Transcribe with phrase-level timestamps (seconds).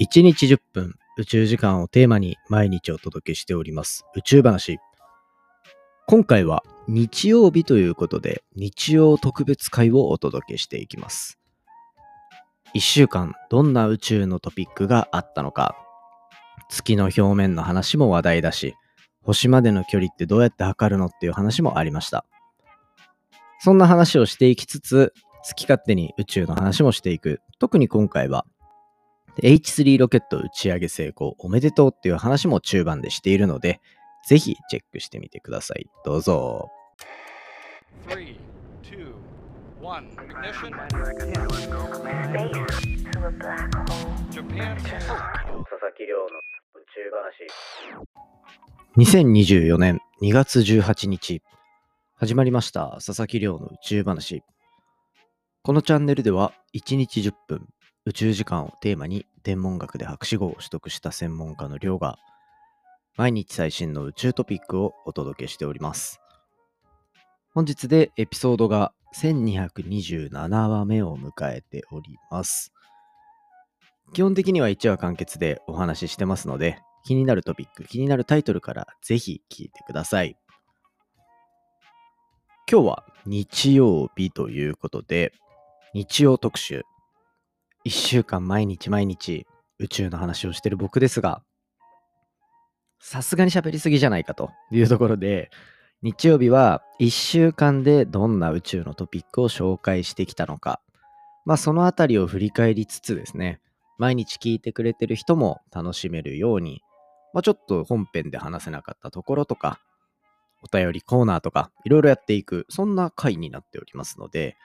[0.00, 4.78] 1日10分宇宙時間をテーマに毎日お届けしております宇宙話。
[6.06, 11.40] 今回は日曜日ということで日曜特別会をお届けしていきます。
[12.76, 15.74] 1週間どんな宇宙のトピックがあったのか、
[16.68, 18.76] 月の表面の話も話題だし、
[19.24, 22.24] 星までの距離ってどうやって測るのっていう話もありました。
[23.58, 25.12] そんな話をしていきつつ、
[25.44, 27.40] 好き勝手に宇宙の話もしていく。
[27.58, 28.46] 特に今回は
[29.42, 33.80] H3 ロケット打ち上げ成功おめでとうっていう話も中盤でしているので、
[34.26, 35.86] ぜひチェックしてみてください。
[36.04, 36.68] どうぞ。
[38.08, 38.36] 3
[48.96, 51.42] 2024年2月18日。
[52.16, 52.98] 始まりました。
[53.04, 54.42] 佐々木亮の宇宙話。
[55.62, 57.68] このチャンネルでは1日10分
[58.08, 62.16] 宇宙時間をテーマに天文学で博士号を取得した専門家の亮が
[63.18, 66.18] 毎日最新の宇宙トピックをお届けしております。
[67.52, 72.72] 本日でエピソードが1227話目を迎えております。
[74.14, 80.38] 基本的には1話完結でお話ししてますので、気になるトピック、気になるタイトルからぜひ聞いてください。
[82.72, 85.34] 今日は日曜日ということで、
[85.92, 86.86] 日曜特集
[87.88, 89.46] 一週間毎日毎日
[89.78, 91.40] 宇宙の話をしてる僕ですが、
[93.00, 95.50] さすがに喋りすぎじゃないかというところで、
[96.02, 100.82] 日曜日は一週間でどんな宇宙のトピックを紹介してきたのか、
[101.46, 103.58] まあそのあたりを振り返りつつですね、
[103.96, 106.82] 毎日聞いてくれてる人も楽しめるように、
[107.32, 109.80] まあちょっと本編で話せなかったところとか、
[110.62, 114.58] お便りコーナーとか、いろいろやっていく、そんな回になっておりますので、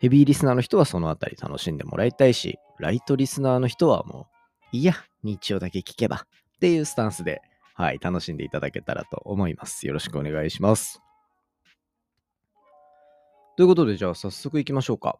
[0.00, 4.28] ヘビーリスナーの人はそのあたり楽しんでもらいたいし、ライトリスナーの人はも
[4.72, 7.42] う、いや、日曜だけ聞けばっていうスタンスで、
[7.74, 9.86] はい、楽しんでいただけたらと思います。
[9.86, 11.02] よろしくお願いします。
[13.58, 15.18] ということで、じゃあ早速行きましょうか。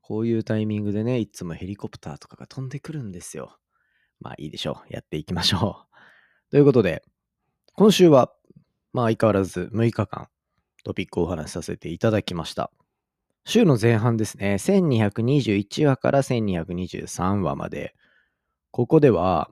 [0.00, 3.58] こういうタイミングでね、いつもヘリコプターとかが飛んでくるんですよ。
[4.18, 4.92] まあいいでしょう。
[4.94, 5.84] やっていきましょ
[6.48, 6.50] う。
[6.50, 7.02] ということで、
[7.74, 8.32] 今週は、
[8.94, 10.28] まあ相変わらず6日間
[10.84, 12.70] トピックをお話しさせていただきました。
[13.50, 17.94] 週の前半ですね、1221話から1223話まで、
[18.70, 19.50] ここでは、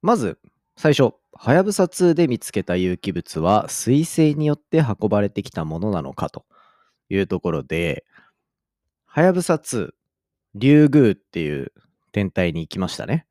[0.00, 0.38] まず
[0.76, 6.46] 最初、はやぶさ2で見つけた有機物は彗星によって運ばれてきたものなのかと
[7.10, 8.06] いうところで、
[9.04, 9.90] はやぶさ2、
[10.54, 11.72] リュウグウっていう
[12.12, 13.26] 天体に行きましたね。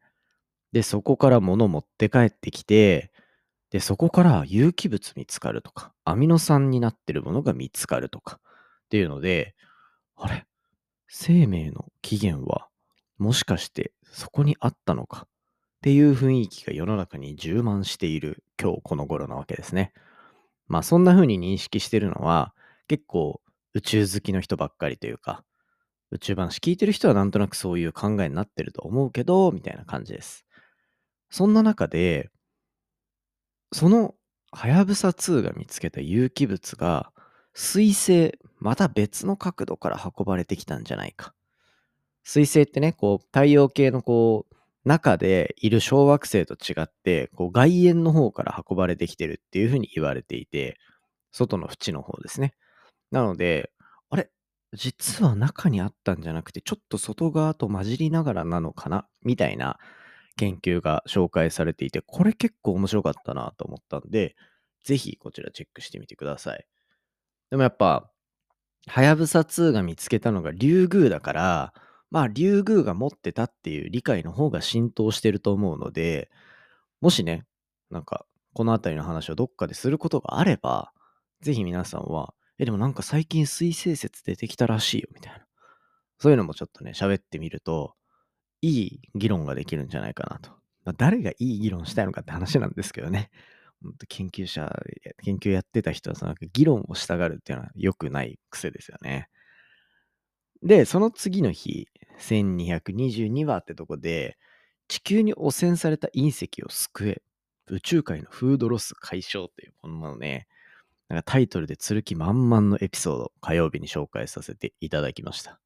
[0.74, 3.12] で、そこから物持って帰ってきて、
[3.72, 9.56] で、そこから有機物見つかるとか、アミノ酸になってるものが見つかるとかっていうので、
[10.18, 10.46] あれ？
[11.08, 12.68] 生命の起源は
[13.18, 15.26] もしかしてそこにあったのか？
[15.26, 15.30] っ
[15.82, 19.94] ていう雰囲気が世の中に充満している今日この頃なわけですね。
[20.68, 22.54] まあそんな風に認識してるのは
[22.88, 23.42] 結構
[23.74, 25.44] 宇宙好きの人ばっかりというか
[26.12, 30.46] 宇宙話聞いてる人はなんとなくそういう考えになってると思うけどみたいな感じです。
[31.30, 32.30] そんな中で
[33.72, 34.16] その
[34.52, 37.12] はやぶさ2が見つけた有機物が
[37.59, 41.34] 水星また別の角度から運ばれてきたんじゃないか。
[42.23, 50.78] 水星ってね、こう、太陽系のこう、中でいる小惑星と違って、こう、外縁の方から運ばれてきてるっていうふうに言われていて、
[51.31, 52.53] 外の縁の方ですね。
[53.09, 53.72] なので、
[54.12, 54.29] あれ？
[54.74, 59.07] 実は中にあったんじゃなくて、ちょっと外側と混じりながらなのかな？
[59.24, 59.79] みたいな
[60.35, 64.35] 研究が紹介されていて、これ結構面白かったなと思ったんで、
[64.84, 66.68] ぜひこちらチェックしてみてください。
[67.50, 68.09] でもやっぱ、
[68.88, 71.74] はやぶさ2が見つけたのがリュウグウだから、
[72.09, 76.30] まあ、リュウグウが持ってたっていう理解の方が浸透してると思うので、
[77.02, 77.46] もしね、
[77.91, 80.91] なんか、この辺りの話をどっかですることがあれば、
[81.41, 85.46] ぜひ皆さんは、え、でもなんか最近水星説出てきたらしいよ、みたいな。
[86.19, 87.94] そういうのもちょっとね、喋ってみると、
[88.62, 90.51] いい議論ができるんじゃないかなと。
[90.98, 93.30] 誰がいい議論したいのかって話なんですけどね。
[94.07, 94.74] 研究者、
[95.24, 99.29] 研究やってた人は議論をしたがるっていうのは良くない癖ですよね。
[100.63, 101.88] で、その次の日、
[102.19, 104.38] 1222話ってとこで、
[104.88, 107.21] 地球に汚染された隕石を救え、
[107.68, 110.47] 宇宙界のフードロス解消っていう、こんなのね、
[111.09, 115.59] なんかタイトルで鶴気満々のエピソード、火曜日に紹介させていただきました。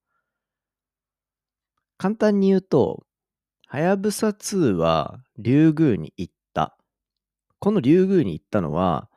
[1.97, 3.05] 簡単に言うと、
[3.67, 6.33] はやぶさ2はリュウグウに行っ
[7.61, 9.07] このリュウグウに行ったのは、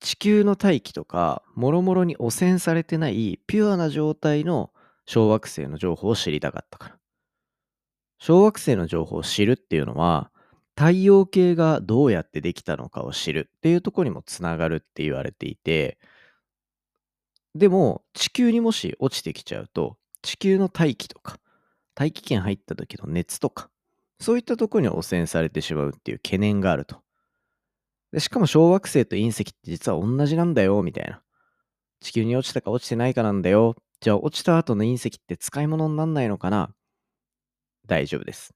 [0.00, 4.72] 地球の大気とか、もろもろに汚染されてないピュアな状態の
[5.04, 6.98] 小惑星の情報を知りたかったから。
[8.18, 10.32] 小惑星の情報を知るっていうのは、
[10.76, 15.98] 太陽系がどうやってできたのかを知るっていうとこにもつながるって言われていて、
[17.54, 21.38] でも地球にもし落ちてきちゃうと、地球の大気とか、
[21.94, 23.68] 大気圏入った時の熱とか、
[24.20, 27.02] そういったところに汚染されてしまうっていう懸念があると。
[28.12, 31.22] でしかも小惑星と隕石って実は同じなんだよ、みたいな。
[32.00, 33.76] 地球に落ちたか落ちてないかなんだよ。
[34.00, 36.70] じゃあ落ちた後の隕石って使い物になんないのかな？
[37.86, 38.54] 大丈夫です。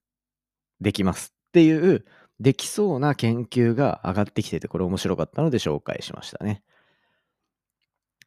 [0.81, 1.33] できます。
[1.49, 2.05] っていう、
[2.39, 6.63] できそうな研究が上がってきてて、これ面白かったので紹介しましたね。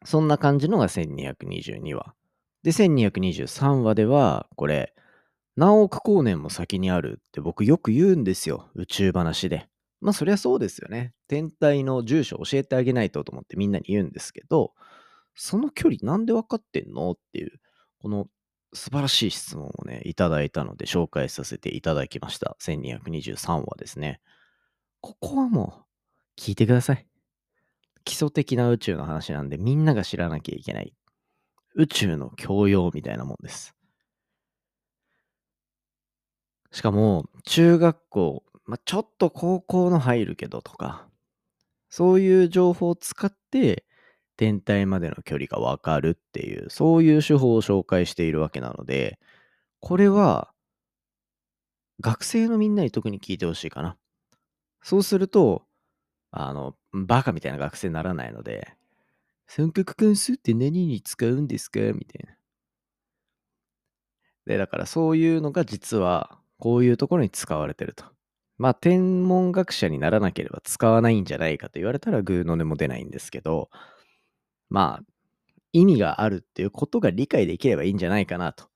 [0.05, 2.13] そんな感じのが1222話。
[2.63, 4.93] で、1223話では、これ、
[5.57, 8.69] 何億光年も先にあるって僕よく言うんですよ。
[8.75, 9.67] 宇宙話で。
[9.99, 11.13] まあそりゃそうですよね。
[11.27, 14.73] 天体の住所教えてあげないとと思ってみんなに言うんですけど、
[15.35, 17.59] その距離なんで分かってんのっていう、
[17.99, 18.27] この
[18.73, 22.55] 素晴らしい質問をね、いただいたので紹介させていただきました。
[22.59, 24.21] 1223話ですね。
[25.01, 25.85] ここはも
[26.37, 27.07] う聞いてください。
[28.03, 30.93] 基礎的な宇宙の話なんでみんなが知らなきゃいけない。
[31.75, 33.76] 宇宙の教養みたいなもんです。
[36.71, 41.07] しかも、中学校、まあ、ちょっと高校の入るけどとか、
[41.89, 43.85] そういう情報を使って
[44.37, 49.19] 天体までの距離がわかるっていう、そういう手法を紹介しているわけなので、
[49.81, 50.51] これは、
[51.99, 53.97] 学生のみんなに特に聞いてほしいかな。
[54.83, 55.63] そうすると、
[56.31, 58.73] あの、バカみたいな学生にならないので、
[59.47, 61.79] 三角関数って何に使うんですか？
[61.93, 62.37] みたいな。
[64.45, 68.05] で、だからそういうのが実は、こういうところに使われてると。
[68.57, 73.69] まあ、天文学者にならなければ使わないんじゃないかと言われたらグーの音も出ないんですけど、
[74.69, 75.05] まあ、
[75.73, 78.69] 意味があるっていうことが理解できればいいんじゃないかなと。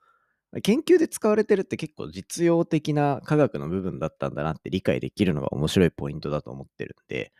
[0.63, 7.31] 研究で使われてるって結構実用的な科学の部分だったんだなって理解できるのが面白いポイントだと思ってるんで、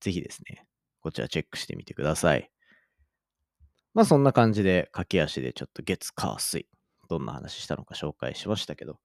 [0.00, 0.64] ぜひですね、
[1.00, 2.50] こちらチェックしてみてください。
[3.94, 6.68] まあそんな感じで駆け足でちょっと月火水、
[7.08, 9.00] どんな話したのか紹介しましたけど、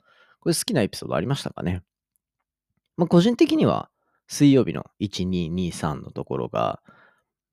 [0.47, 1.83] これ好きなエピソードありましたかね？
[2.95, 3.89] まあ個人的には
[4.27, 6.81] 水曜日の1223のところが、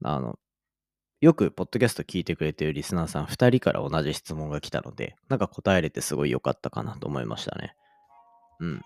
[0.04, 0.38] あの、
[1.20, 7.74] よくポッドキャスト聞いてくれてるリスナーさん2人から同じ質問が来たので、なんか答えれてすごい良かったかなと思いましたね。
[8.60, 8.76] うん。
[8.76, 8.80] っ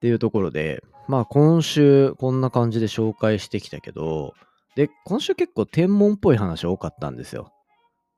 [0.00, 4.32] ていうところで、まあ今週こんな感じで紹介してきたけど、
[4.76, 7.52] で、今週結構天文っぽい話多かったんですよ。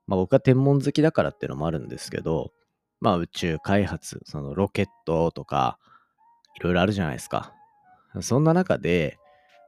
[0.07, 2.53] まあ僕は天文好きだからっていうのもあるんですけど、
[3.01, 5.77] まあ宇宙開発、そのロケットとか、
[6.55, 7.53] いろいろあるじゃないですか。
[8.21, 9.17] そんな中で、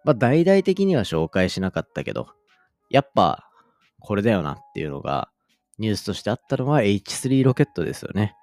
[0.04, 2.28] まあ、大々的には紹介しなかったけど、
[2.90, 3.50] やっぱ、
[4.00, 5.30] これだよなっていうのが、
[5.80, 8.34] ニュースとしてあったのは H3 ロケットですよね。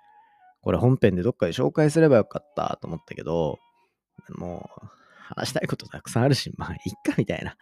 [0.60, 3.58] これ本編でどっかで紹介すればよかったと思ったけど、
[4.36, 4.86] もう、
[5.34, 7.52] 話したいことたくさんあるし、まあ、いっかみたいな。
[7.52, 7.56] っ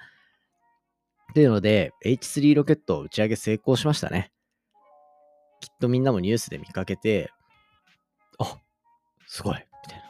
[1.35, 4.32] ていうので、H3 ロケットを打ち上げ成功しましたね。
[5.63, 7.31] きっとみんなもニュースで見かけて、
[8.39, 8.59] あ、
[9.27, 10.05] すごいみたいな、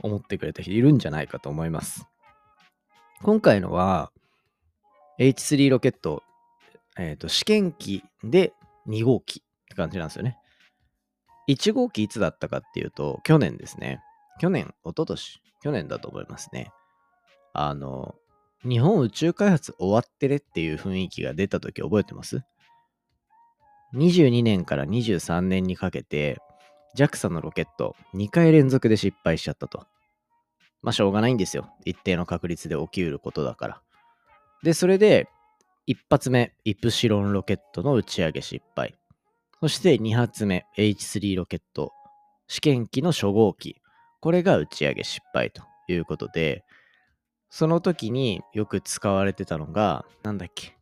[0.00, 2.06] 思ってくれた人いるんじゃないかと思います。
[3.20, 4.12] 今回のは
[5.18, 6.22] H3 ロケット、
[6.96, 8.52] えっ、ー、と、試験機で
[8.88, 10.38] 2号機って感じなんですよね。
[11.48, 14.00] 1号機いつだったかっていうと、去年ですね。
[14.40, 16.70] 去年、一昨年去年だと思いますね。
[17.52, 18.14] あの、
[18.62, 22.42] 日本宇宙開発終わってれっていう雰囲気が出た時覚えてます？
[23.94, 26.38] ?22 年から23年にかけて
[26.96, 29.86] JAXA のロケット2回連続で失敗しちゃったと。
[30.82, 31.70] まあしょうがないんですよ。
[31.84, 33.82] 一定の確率で起きうることだから。
[34.62, 35.28] で、それで、
[35.86, 38.94] 一発目、イプシロンロケットの打ち上げ失敗。
[39.60, 41.92] そして二発目、H3 ロケット、
[42.46, 43.76] 試験機の初号機。
[44.20, 46.64] これが打ち上げ失敗ということで、
[47.50, 50.76] その時によく使われてたのが、なんだっけ。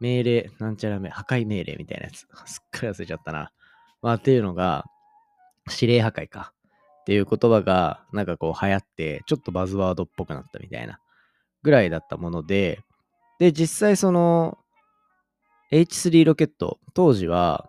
[0.00, 2.26] 命令、なんちゃらめ、破壊命令みたいなやつ。
[2.46, 3.52] すっかり忘れちゃったな。
[4.02, 4.84] まあ、っていうのが、
[5.68, 6.52] 指令破壊か。
[7.00, 11.00] っていう言葉がなんかこう流行って、ちょっとバズワードっぽくなったみたいな
[11.62, 12.82] ぐらいだったもので、
[13.38, 14.58] で、実際その
[15.72, 17.68] H3 ロケット、当時は、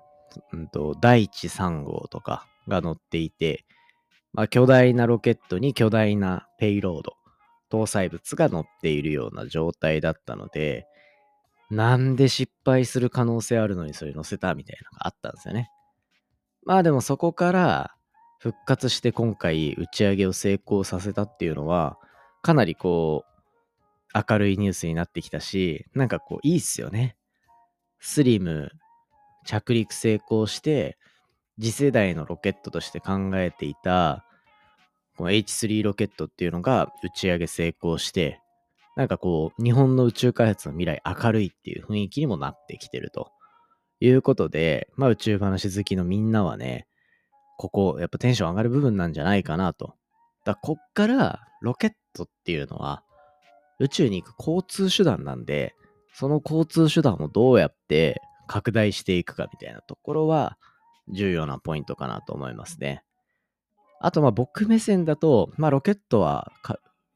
[0.52, 3.66] うんと、第一3号とかが乗っていて、
[4.34, 7.14] まあ、巨大なロケットに巨大なペイロード、
[7.72, 10.86] 搭載物が乗っているような状態だったので、
[11.70, 15.70] なんで失敗する可能性あるのにそれ乗せたみたいなのがあったんですよね。
[16.66, 17.96] まあでもそこから、
[18.40, 21.98] 復活して今回打ち上げを成功させたっていうのは、
[22.42, 27.18] かなりこう、明るいニュースになってきたし、なんかこう、いいっすよね。
[28.00, 28.72] スリム、
[29.46, 30.98] 着陸成功して、
[31.60, 34.26] 次世代のロケットとして考えていた、
[35.18, 38.40] この H3 ロケットっていうのが打ち上げ成功して、
[38.96, 43.32] なんかこう、日本の宇宙開発の未来明るいっていう雰囲気にもなってきてると
[44.00, 46.88] いうことで、まあ宇宙話好きのみんなはね、
[47.58, 49.96] ここ、やっぱテンション上がる部分なんじゃないかなと。
[50.46, 53.04] だこっからロケットっていうのは
[53.80, 55.76] 宇宙に行く交通手段なんで、
[56.14, 60.58] その交通手段をどうやって拡大していくかみたいなところは
[61.10, 63.04] 重要なポイントかなと思いますね。
[64.02, 66.52] あとまあ僕目線だと、まあロケットは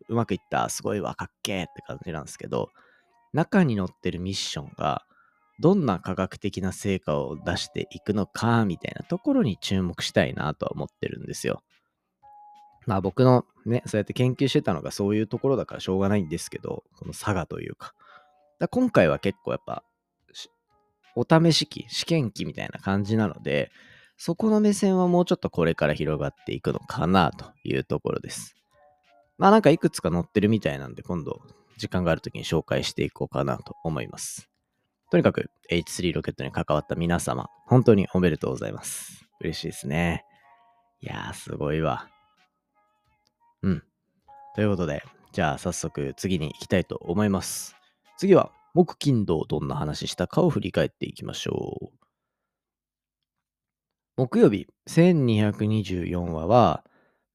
[0.10, 2.70] うまくいった、すごいわ、かっけーって感じなんですけど、
[3.34, 5.04] 中に載ってるミッションが
[5.60, 11.64] どんな科学的な成果を出していくのかみたいなところに注目したいなとは思ってるんですよ。
[12.86, 17.94] まあ僕のね、そうやって研究してたのがそういうところだからしょうがないんですけど、この差がというか。
[18.60, 19.84] だ今回は結構やっぱ、
[21.16, 23.72] お試し機、試験機みたいな感じなので、
[24.18, 28.56] そこの目線はもうちょっとこれから広がっていくのかなというところです。
[29.38, 31.42] まあなんかいくつか載ってるみたいなんで、今度
[31.78, 34.50] 時間がある時に紹介していこうかなと思います。
[35.12, 39.28] とにかく H3 ロケットに関わった皆様、本当におめでとうございます。
[39.42, 40.26] 嬉しいですね。
[41.02, 42.08] いやー、すごいわ。
[43.62, 43.84] うん。
[44.56, 47.76] ということで、じゃあ早速次に行きたいと思います。
[48.18, 52.04] 次は、木金土どんな話したかを振り返っていきましょう。
[54.16, 56.84] 木曜日、1224話は、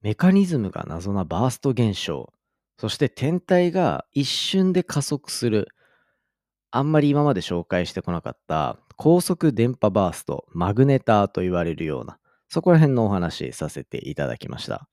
[0.00, 2.32] メカニズムが謎なバースト現象、
[2.78, 5.68] そして天体が一瞬で加速する、
[6.70, 14.88] あんまり今まで紹介してこなかった高速電波バースト、マグネターと言われるような、そこら辺のお話させていただきました。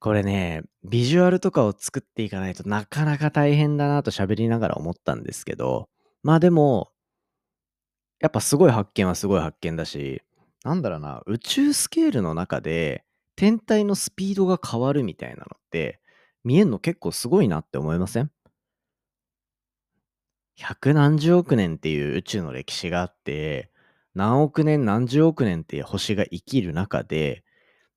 [0.00, 5.88] これね、ビジュアルとかを作っていかないとなかなか大変だなと喋りながら思ったんですけど、
[6.22, 6.90] まあでも、
[8.20, 10.22] やっぱすごい発見はすごい発見だし、
[10.64, 13.04] なんだろうな、宇宙スケールの中で
[13.38, 16.00] 天体のスピードが変わるみたいなのって
[16.42, 18.32] 見えんの結構すごいなって思いません？
[20.56, 23.70] 百何十億年っていう宇宙の歴史があって、
[24.16, 27.44] 何億年何十億年っていう星が生きる中で、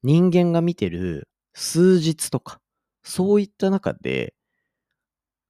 [0.04, 2.62] 人間が見てる数日とか、
[3.02, 4.36] そういった中で、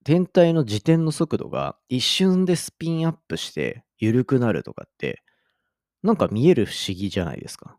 [0.05, 5.21] 天体の自転の速度が一瞬でスピンアップして緩くなるとかって、
[6.01, 7.75] なんか見える不思議じゃないですか。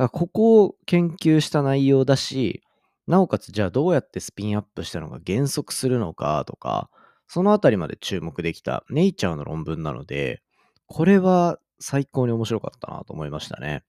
[0.00, 2.62] だからここを研究した内容だし、
[3.06, 6.88] なおかつじゃあどうやってスピンアップしたのが減速するのかとか、
[7.28, 10.40] そのあたりまで注目できたネイチャーの論文なので、
[10.86, 13.84] これは最高に面白かったなと思いましたね。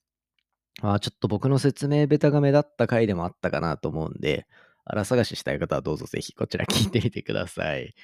[0.81, 4.47] あちょっと僕の説明ベタが目立った回でもあったかなと思うんで、
[4.83, 7.95] あら探ししたい方はどうぞぜひこちら聞いてみてください。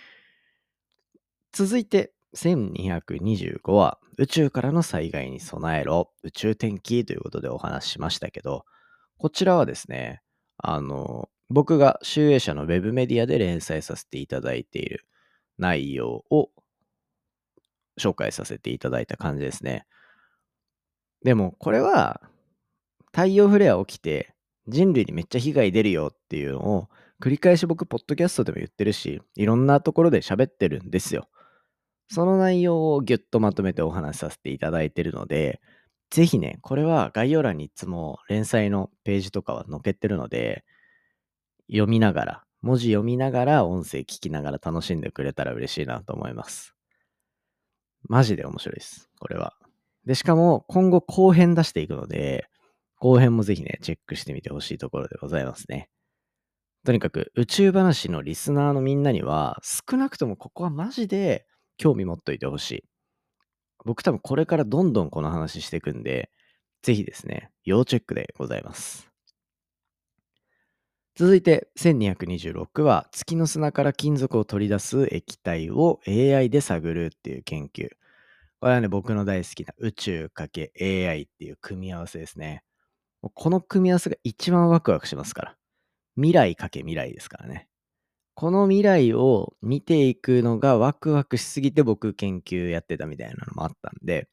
[1.52, 8.66] 続いて、1225は宇宙からの災害に備えろ、宇宙天気ということでお話ししましたけど、
[9.18, 10.22] こちらはですね、
[10.58, 15.06] あの、僕が集英社のウェブメディアで連載させていただいている
[15.58, 16.50] 内容を
[18.00, 19.86] 紹介させていただいた感じですね。
[21.24, 22.22] でも、これは
[23.12, 24.34] 太陽フレア起きて
[24.68, 26.90] 人類にめっちゃ被害出るよっていうのを
[27.22, 31.28] 繰り返し僕、ポッドキャストでも言ってるし、いろんなところで喋ってるんですよ。
[32.10, 35.62] その内容をギュッとまとめてお話しさせていただいているので、
[36.10, 40.64] ぜひね、これは概要欄にいつも連載のページとかは載っけてるので、
[41.70, 46.76] 読みながら、文字読みながら音声聞きながら楽しんでくれたら嬉しいなと思います。
[48.04, 49.54] マジで面白いです、これは。
[50.06, 52.48] で、しかも今後後編出していくので、
[53.00, 55.90] 後編もぜひね、チェックしてみてほしいところでございますね。
[56.86, 61.46] とにかく宇宙話のリスナーのみんなには少なくともここはマジで
[61.78, 62.84] 興味持っといてほしい。
[63.86, 66.30] 僕多分これからどんどんこの話していくんで、
[66.82, 69.10] ぜひですね、要チェックでございます。
[71.16, 77.90] 続いて1226は月の砂から金属を取り出す液体を AI で探るっていう研究。
[78.60, 82.64] これはね、僕の大好きな宇宙 ×AI っていう組み合わせですね。
[83.22, 85.56] この組み合わせが一番ワクワクしますから。
[86.16, 87.68] 未来かけ未来ですからね。
[88.40, 94.28] この未来を見ていくのがワクワクしすぎて僕研究やってたみたいなのもあったんで、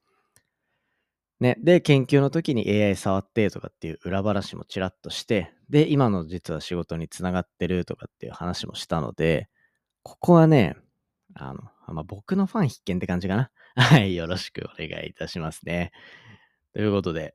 [1.40, 9.48] ね、で、研究の時に AI 触ってとかっていう裏話もちらっとして、で、今の実は仕事につながってるとかっていう話もしたので、
[10.02, 10.76] ここはね、
[11.32, 11.62] あの、
[11.94, 13.50] まあ、僕のファン必見って感じかな。
[13.74, 15.92] はい、よろしくお願いいたしますね。
[16.74, 17.34] ということで、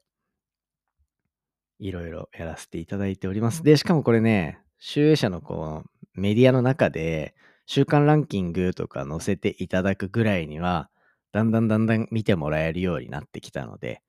[1.79, 3.63] いろいろやらせていただいております。
[3.63, 7.35] で、しかもこれね、集英社のこう、メディアの中で、
[7.65, 10.89] 週間ランキングとか載せていただくぐらいには、
[11.31, 14.01] だんだんだんだん見てもらえるようになってきたので、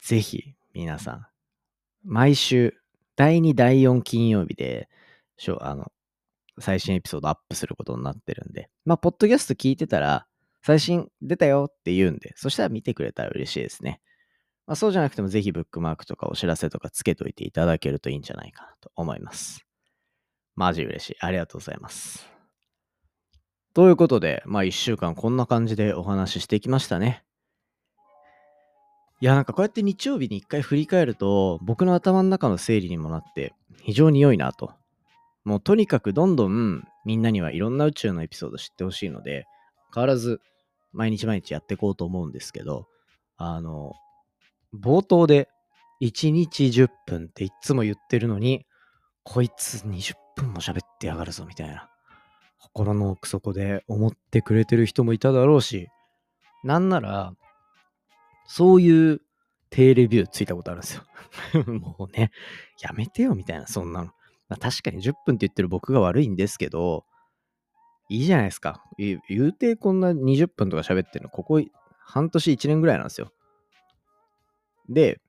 [0.00, 1.26] ぜひ皆さん、
[2.04, 2.74] 毎週、
[3.16, 4.88] 第2、第4金曜日で、
[5.36, 5.90] しょあの、
[6.58, 10.26] 最新エピソードアップすることになってるんで、まあ、ポッドキャスト聞いてたら、
[10.62, 14.00] 最新出たよって言うんで、そしたら見てくれたら嬉しいですね。
[14.66, 19.69] まあ、そうじゃなくてもぜひブックマークとかお知らせとかつけといていただけるといいんじゃないかなと思います。
[20.60, 21.16] マジ嬉しい。
[21.20, 22.28] ありがとうございます。
[23.72, 27.24] ということで、まあ一週間こんな感じでお話ししてきましたね。
[29.22, 34.74] いや、なんかこうやって日曜日に一回振り返ると、僕の頭の中の整理にもなって、非常に良いなと。
[35.44, 39.46] もうとにかくどんどんみんなにはいろんな宇宙のエピソード知ってほしいので、
[39.94, 40.42] 変わらず
[40.92, 42.86] 毎日毎日やっていこうと思うんですけど、
[43.38, 43.94] あの、
[44.78, 45.48] 冒頭で
[46.02, 48.66] 1日10分っていつも言ってるのに、
[49.22, 51.88] こいつ20分も喋ってやがるぞみたいな、
[52.58, 55.88] 心の奥底で思ってくれてる人もいただろうし、
[56.64, 57.32] なんなら、
[58.46, 59.20] そういう
[59.70, 61.04] 低レビューついたことあるんですよ。
[61.66, 62.30] もうね、
[62.80, 64.06] やめてよみたいな、そんなの。
[64.48, 67.04] まあ、確かに10分って言ってる僕が悪いんですけど、
[68.08, 68.82] いいじゃないですか。
[68.98, 71.62] 言うてこんな20分とか喋ってるの、ここ
[72.00, 73.32] 半年1年ぐらいなんですよ。
[74.88, 75.20] で、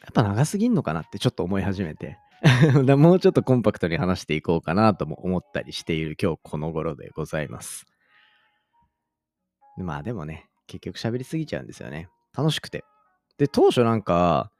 [0.00, 2.18] やっぱ長すぎんのかなってちょっと思い始めて。
[2.96, 7.86] もうちょっとコンパクトに話していこうかなとも思ったりしている今日この頃でございます。
[9.78, 12.08] まあでもね、結局喋りすぎちゃうんですよね。
[12.36, 12.84] 楽しくて。
[13.38, 14.50] で、当初なんか、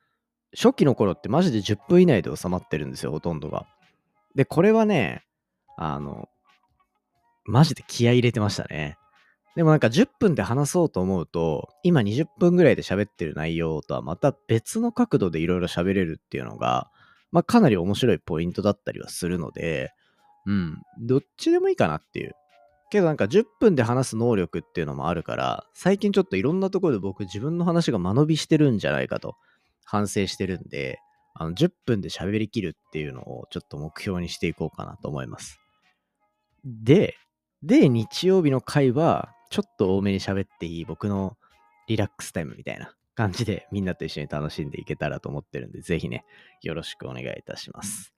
[0.54, 3.66] 初期の頃ってマジで10分以内で収まってるんですよ、ほとんどが。
[4.34, 5.24] で、これはね、
[5.76, 6.28] あの、
[7.44, 8.98] マジで気合入れてましたね。
[9.54, 16.90] でもなんか10分で話そうと思うと、今20分ぐらいで喋ってる内容とはまた別の角度でいろいろ喋れるっていうのが、
[17.36, 19.92] まあかなり面白いポイントだったりはするので、
[20.46, 22.32] うん、どっちでもいいかなっていう。
[22.90, 29.36] けどなんか10分で話す能力っていうのもあるから、最近ちょっといろんなところで僕自分の話が間延びしてるんじゃないかと
[29.84, 30.98] 反省してるんで、
[31.34, 35.60] あの10分で喋りきるっていうのをちょっと目標にしていこうかなと思います。
[36.64, 37.16] で、
[37.62, 41.36] で、日曜日の回は、ちょっと多めに喋っていい僕の
[41.86, 46.24] リラックスタイムみたいな感じでみんなと一緒に楽しんでいけたらと思ってるんで、ぜひね、
[46.62, 48.12] よろしくお願いいたします。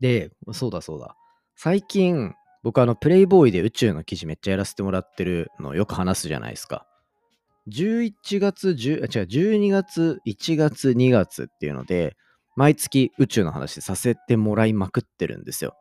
[0.00, 1.16] で、そうだそうだ。
[1.56, 6.86] 最近、僕あの、プレイボーイで宇宙の記事めっちゃやらせてもらってるのをよく話すじゃないですか。
[7.68, 12.16] 11月、10違う、12月、1月、2月っていうので、
[12.54, 15.74] 毎月宇宙の話させてもらいまくってるんですよ。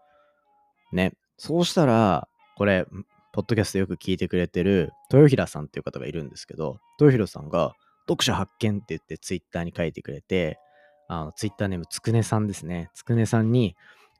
[0.92, 1.14] ね。
[1.38, 2.86] そうしたら、これ、
[3.34, 7.76] ポッドキャストよく聞いてくれてる豊平さんっていう方がいるんですけど、豊平さんが
[8.12, 10.60] 読者発見って言ってツイッターに書いてくれて、
[11.08, 12.89] あのツイッターネームつくねさんですね。
[12.93, 13.76] つくねさんに、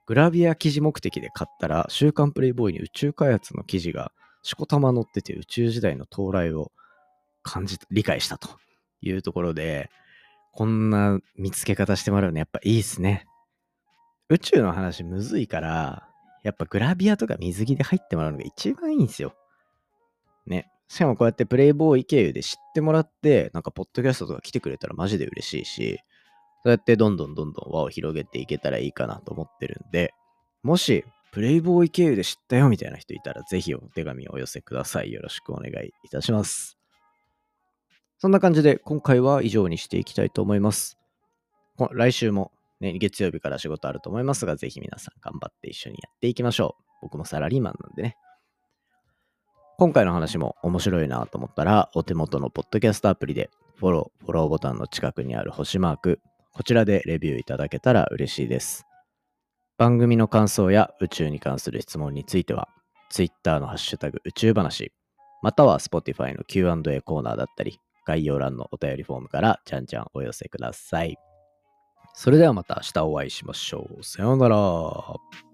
[0.06, 6.72] グラビア記事目的で買ったら、週刊プレイボーイに宇宙開発の記事がしこたま載ってて宇宙時代の到来を
[7.42, 8.48] 感じ、理解したと
[9.00, 9.90] いうところで、
[10.52, 13.24] こんな見つけ方してもらうのやっぱいいっすね。
[14.28, 16.08] 宇宙の話むずいから、
[16.42, 19.34] やっぱグラビアとか水着で入ってもらうのが一番いいんですよ。
[20.46, 20.71] ね。
[20.92, 26.00] しかもこうやってプレイボーイ経由で知ってもらって、なんかポッドキャストとか来てくれたらマジで嬉しいし、
[26.64, 30.12] そうやってどんどんどんどん輪を広げていけたらいいかなと思ってるんで、
[30.62, 31.02] もし
[31.32, 35.12] プレイボーイ経由で知ったよみたいな人いたら、ぜひお手紙をお寄せください。
[35.12, 36.76] よろしくお願いいたします。
[38.18, 40.98] そんな感じで今回は以上にしていきたいと思います。
[41.92, 46.84] 来週もね、月曜日から仕事あると思いますが、ぜひ皆さん頑張って一緒にやっていきましょう。
[47.00, 48.18] 僕もサラリーマンなんでね。
[49.82, 56.20] 今回の話も面白いなと思ったら、お手元のポッドキャストアプリで、フォロー、フォローボタンの近くにある星マーク、
[56.52, 58.86] こちらでレビューいただけたら嬉しいです。
[59.78, 62.68] 番組の感想や宇宙に関する質問については、
[63.10, 64.92] Twitter のハッシュタグ宇宙話、
[65.42, 71.16] または Spotify の Q&A コーナーだったり、概要欄のお便りフォームからじゃんじゃんお寄せください。
[72.14, 74.04] それではまた明日お会いしましょう。
[74.04, 75.51] さようなら。